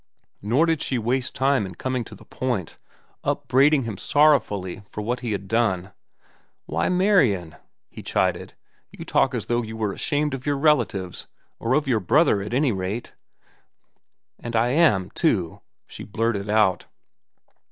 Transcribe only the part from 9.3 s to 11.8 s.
as though you were ashamed of your relatives, or